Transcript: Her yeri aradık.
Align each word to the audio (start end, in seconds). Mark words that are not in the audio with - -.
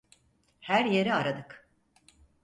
Her 0.59 0.85
yeri 0.85 1.13
aradık. 1.13 1.69